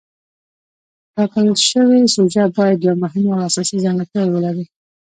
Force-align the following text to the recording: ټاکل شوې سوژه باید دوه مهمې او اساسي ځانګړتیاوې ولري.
ټاکل 1.13 1.47
شوې 1.69 1.99
سوژه 2.15 2.43
باید 2.57 2.77
دوه 2.83 2.95
مهمې 3.03 3.29
او 3.35 3.41
اساسي 3.47 3.77
ځانګړتیاوې 3.85 4.31
ولري. 4.33 4.65